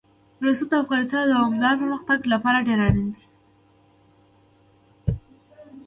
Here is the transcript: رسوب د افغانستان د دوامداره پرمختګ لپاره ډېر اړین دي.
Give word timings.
رسوب 0.45 0.67
د 0.71 0.73
افغانستان 0.83 1.21
د 1.25 1.29
دوامداره 1.33 1.79
پرمختګ 1.81 2.19
لپاره 2.33 2.65
ډېر 2.67 2.79
اړین 2.87 3.07
دي. 3.15 3.25